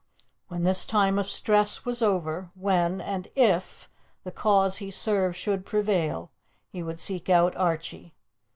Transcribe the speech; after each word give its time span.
When 0.47 0.63
this 0.63 0.83
time 0.83 1.19
of 1.19 1.29
stress 1.29 1.85
was 1.85 2.01
over, 2.01 2.49
when 2.55 2.99
and 2.99 3.27
if 3.35 3.87
the 4.23 4.31
cause 4.31 4.77
he 4.77 4.89
served 4.89 5.35
should 5.37 5.63
prevail, 5.63 6.31
he 6.71 6.81
would 6.81 6.99
seek 6.99 7.29
out 7.29 7.55
Archie. 7.55 8.15